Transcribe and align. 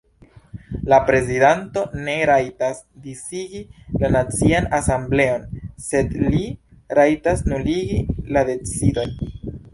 La 0.91 0.97
prezidanto 1.09 1.83
ne 2.07 2.15
rajtas 2.29 2.79
disigi 3.09 3.61
la 4.05 4.11
Nacian 4.17 4.67
Asembleon, 4.79 5.45
sed 5.91 6.17
li 6.33 6.43
rajtas 7.01 7.47
nuligi 7.53 8.03
la 8.39 8.47
decidojn. 8.51 9.17